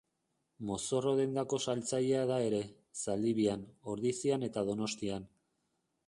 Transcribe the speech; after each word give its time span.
Mozorro-dendako 0.67 1.59
saltzailea 1.65 2.23
da 2.31 2.39
ere, 2.45 2.61
Zaldibian, 3.01 3.67
Ordizian 3.95 4.47
eta 4.49 4.63
Donostian. 4.71 5.29